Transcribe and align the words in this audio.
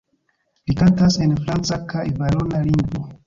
Li 0.71 0.75
kantas 0.79 1.17
en 1.27 1.35
franca 1.43 1.79
kaj 1.93 2.05
valona 2.23 2.63
lingvo. 2.71 3.05